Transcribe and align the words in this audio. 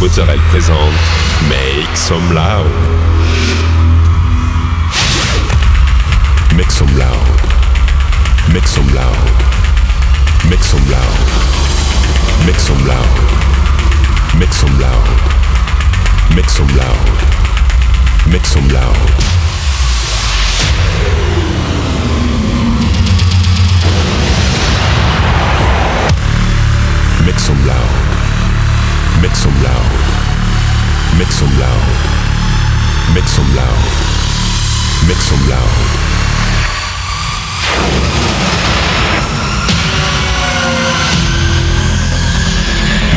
Mozzarella 0.00 0.42
présente 0.50 0.76
Make 1.48 1.96
Some 1.96 2.32
Loud. 2.34 2.66
Make 6.56 6.70
Some 6.70 6.96
Loud. 6.96 7.08
Make 8.52 8.66
Some 8.66 8.92
Loud. 8.94 9.16
Make 10.50 10.62
Some 10.64 10.88
Loud. 10.90 11.00
Make 12.46 12.60
Some 12.60 12.86
Loud. 12.86 13.06
Make 14.38 14.52
Some 14.52 14.78
Loud. 14.78 14.98
Make 16.34 16.48
Some 16.50 16.76
Loud. 16.76 16.96
Make 18.26 18.46
Some 18.46 18.68
Loud. 18.68 19.32
Make 27.24 27.38
some 27.38 27.66
loud. 27.66 29.22
Make 29.22 29.36
some 29.36 29.62
loud. 29.62 29.81
Make 31.22 31.30
some 31.30 31.56
loud. 31.56 33.14
Make 33.14 33.28
some 33.28 33.54
loud. 33.54 33.82
Make 35.06 35.22
some 35.22 35.48
loud. 35.48 35.76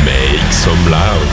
Make 0.04 0.52
some 0.52 0.88
loud. 0.88 1.26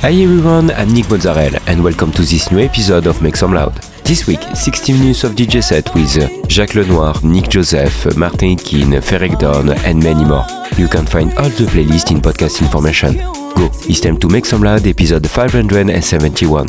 Hi 0.00 0.12
everyone, 0.12 0.70
I'm 0.70 0.94
Nick 0.94 1.10
Mozzarella 1.10 1.60
and 1.66 1.84
welcome 1.84 2.10
to 2.12 2.22
this 2.22 2.50
new 2.50 2.60
episode 2.60 3.06
of 3.06 3.20
Make 3.20 3.36
Some 3.36 3.52
Loud. 3.52 3.74
This 4.06 4.26
week, 4.26 4.40
60 4.40 4.94
minutes 4.94 5.24
of 5.24 5.32
DJ 5.32 5.62
set 5.62 5.94
with 5.94 6.48
Jacques 6.48 6.74
Lenoir, 6.74 7.16
Nick 7.22 7.50
Joseph, 7.50 8.16
Martin 8.16 8.56
Itkin, 8.56 8.98
Ferrek 9.02 9.38
Don 9.38 9.68
and 9.84 10.02
many 10.02 10.24
more. 10.24 10.46
You 10.78 10.88
can 10.88 11.04
find 11.04 11.34
all 11.34 11.50
the 11.50 11.66
playlist 11.66 12.12
in 12.12 12.22
podcast 12.22 12.62
information. 12.62 13.43
It's 13.88 14.00
time 14.00 14.18
to 14.18 14.28
make 14.28 14.46
some 14.46 14.62
loud 14.62 14.86
episode 14.86 15.28
571. 15.28 16.66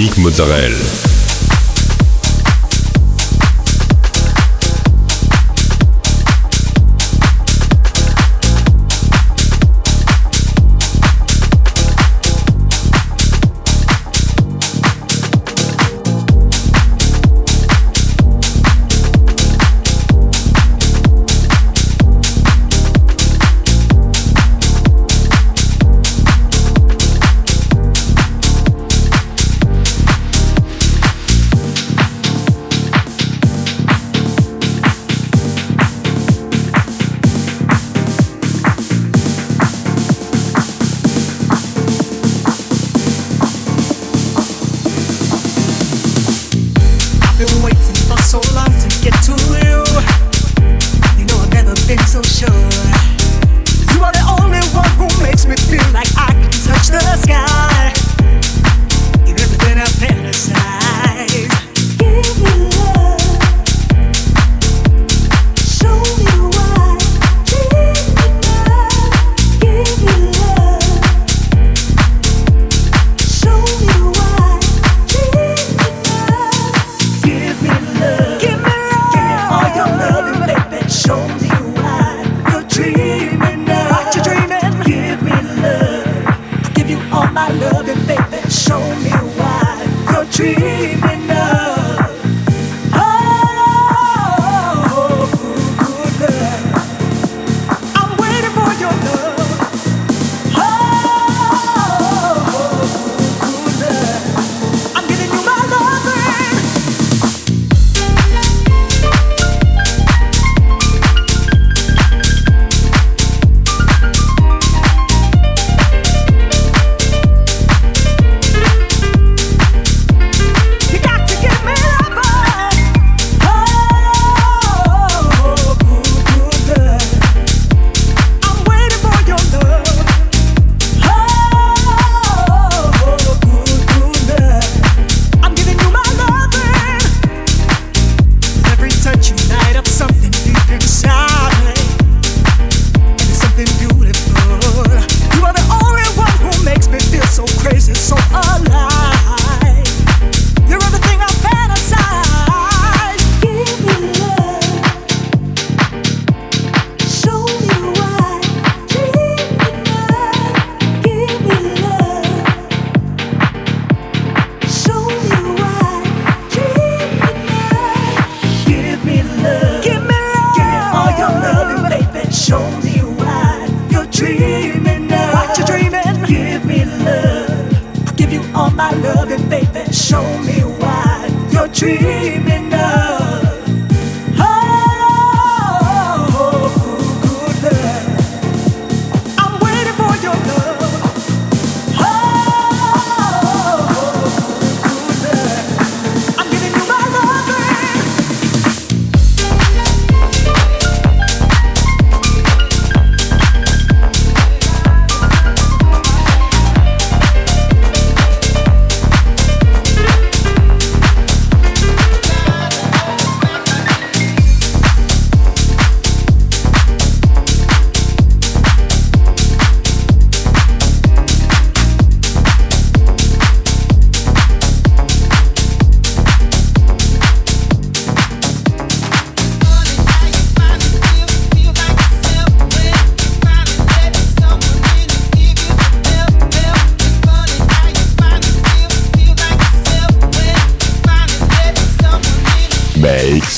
Nick 0.00 0.16
Mozzarella. 0.16 1.19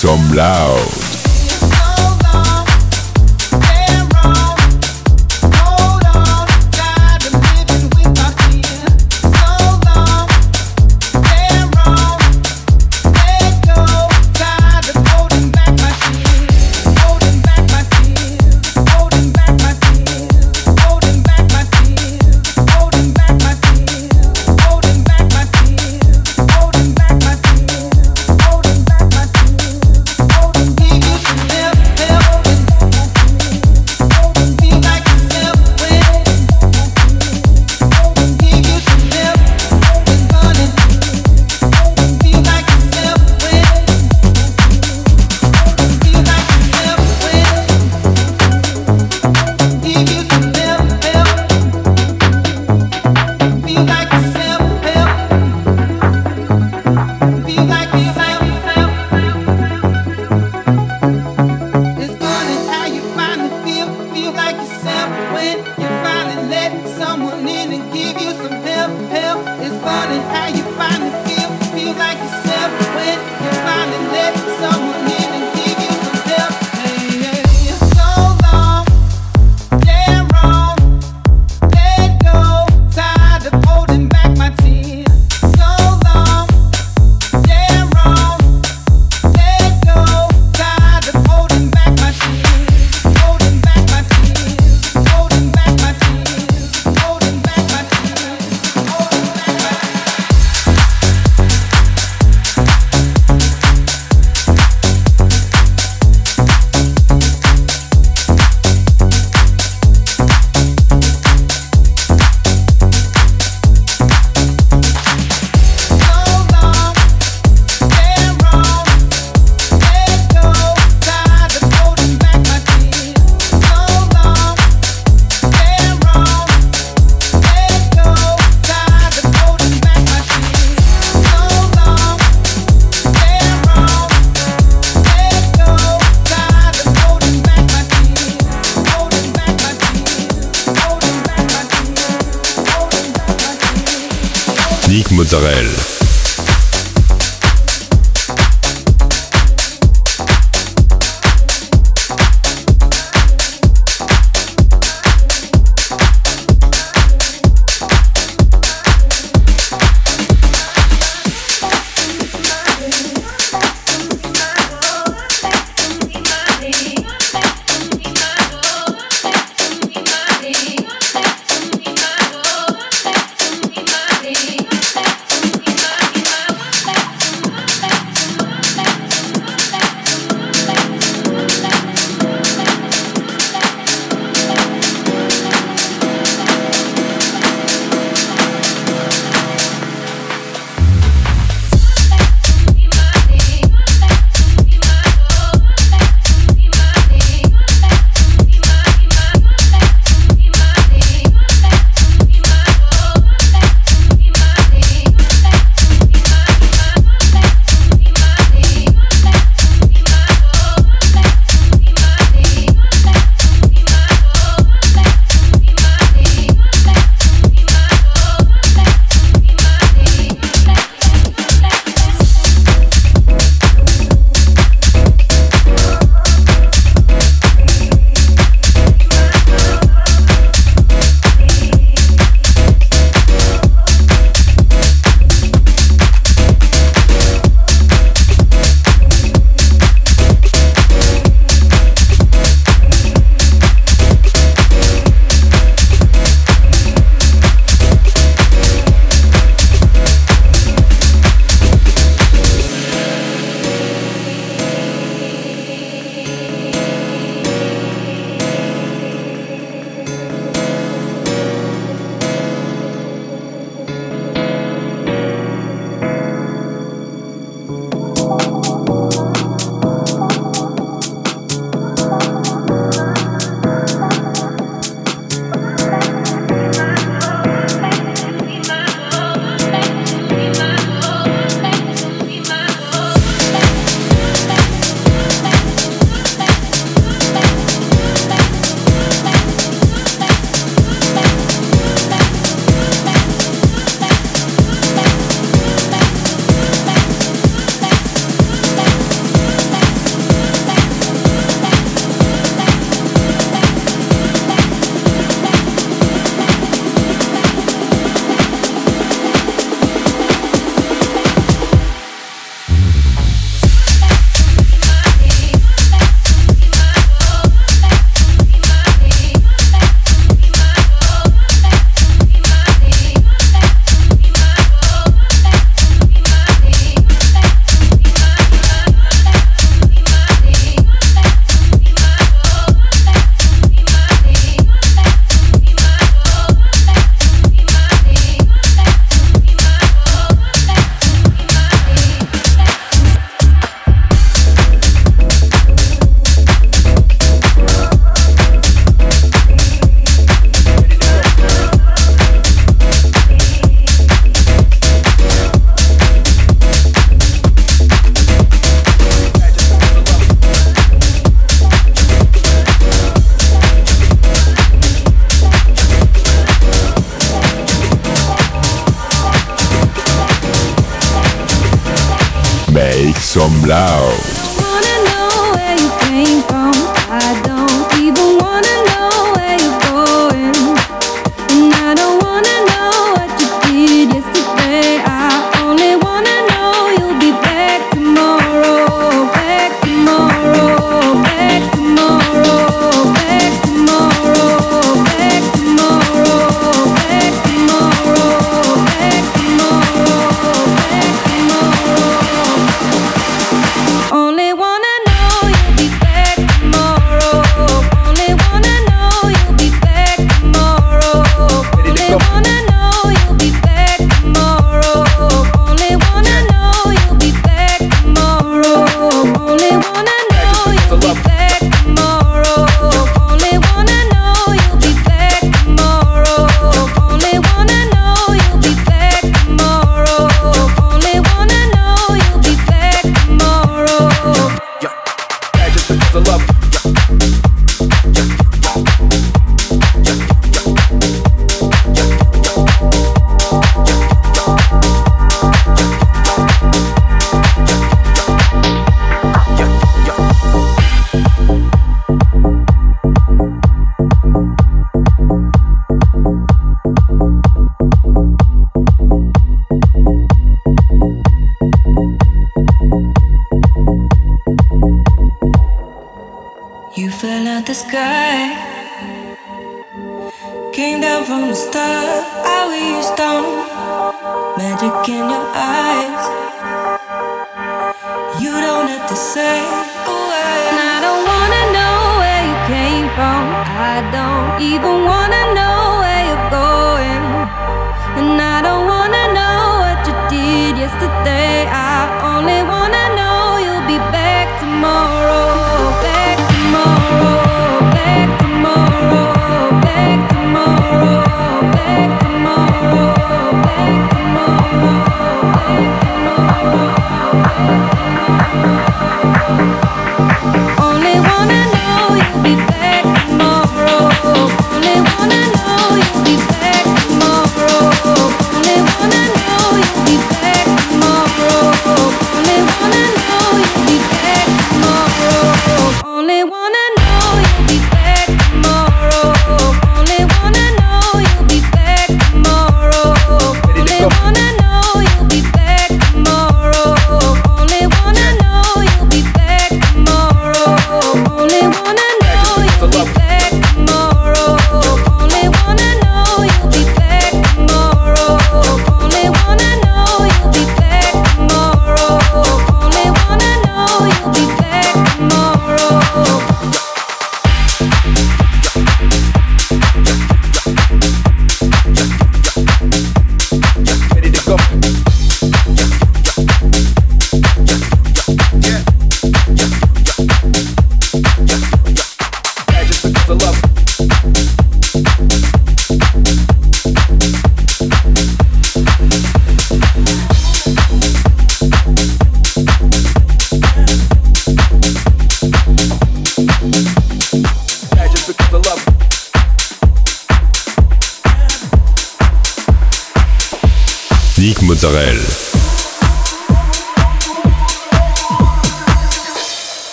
some. 0.00 0.99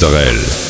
Mozzarella. 0.00 0.67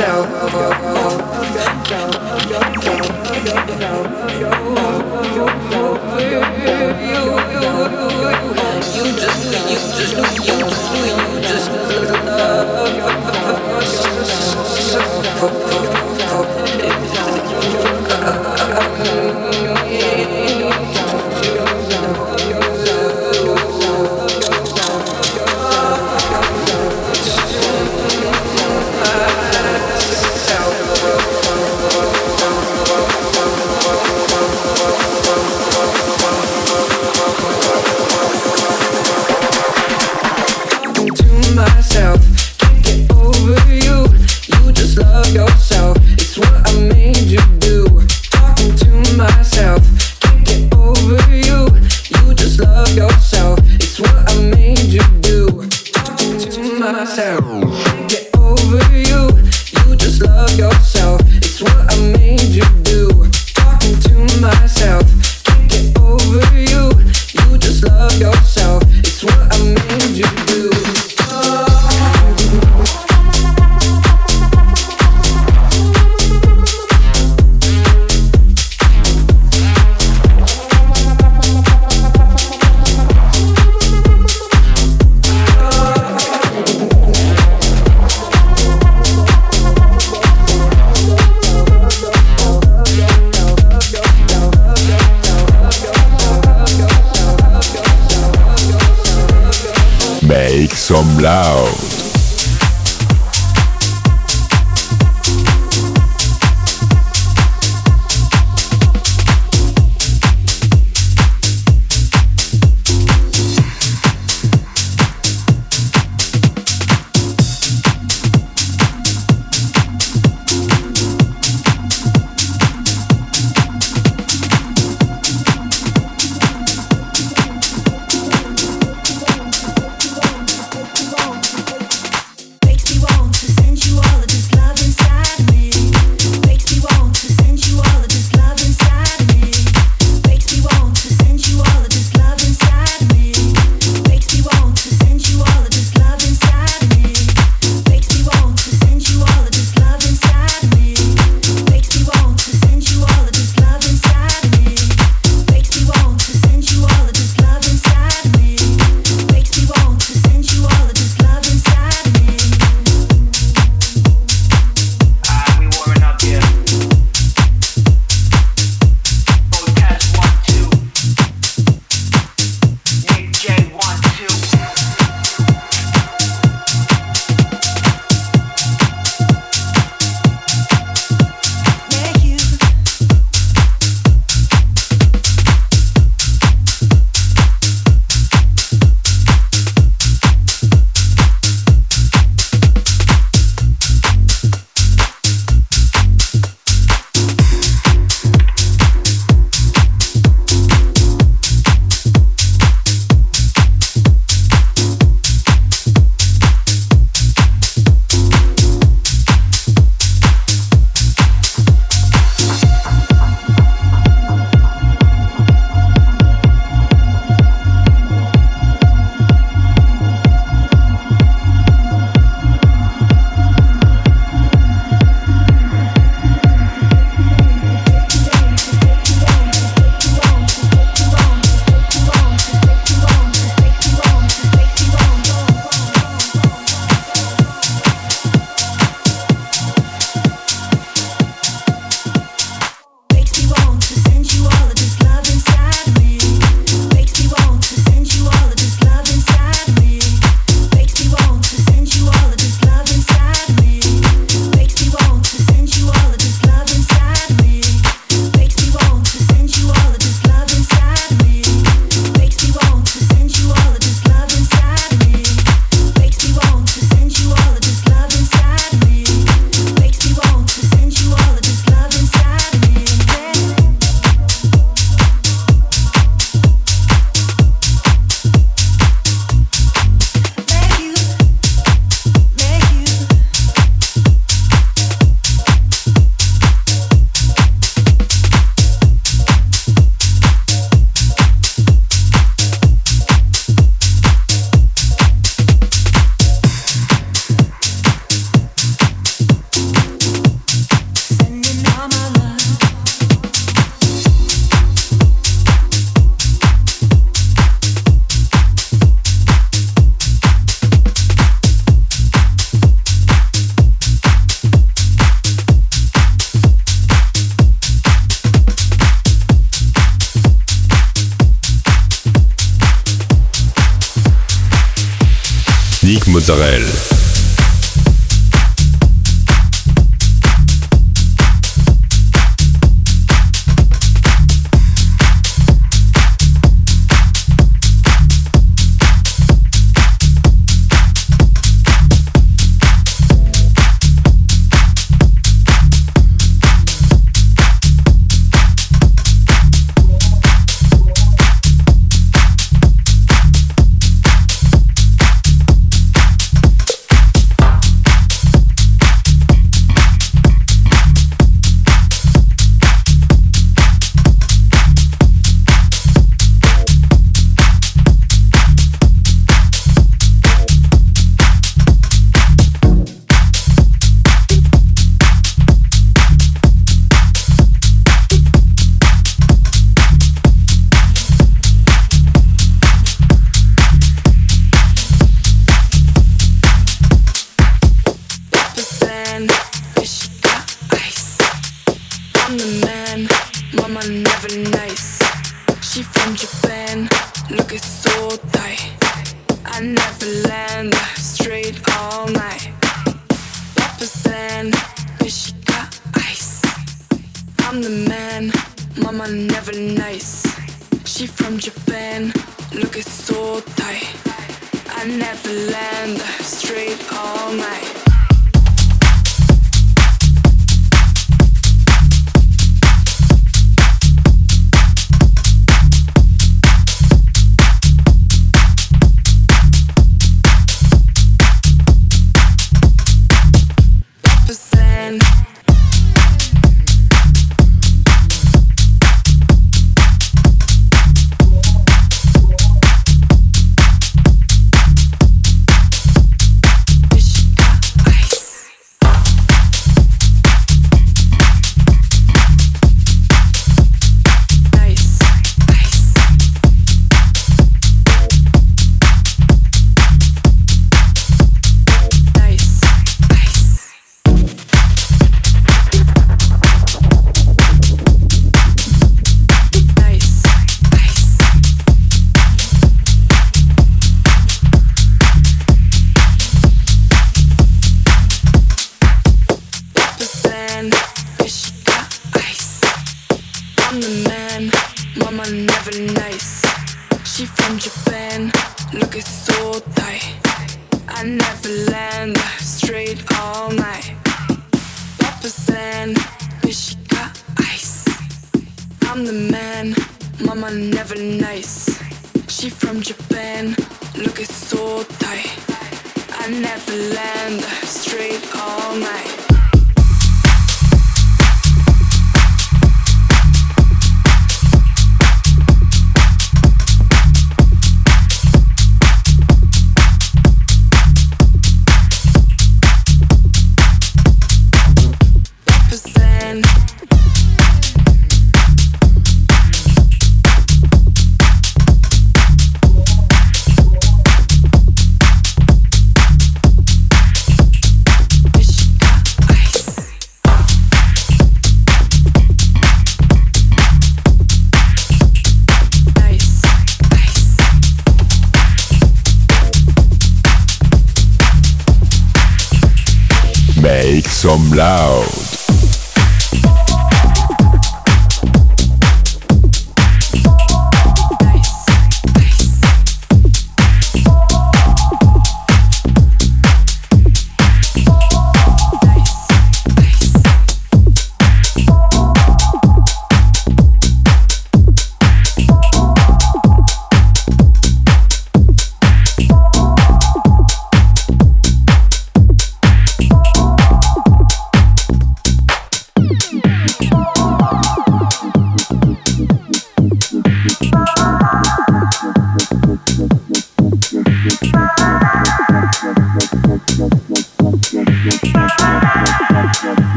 So. 0.00 0.99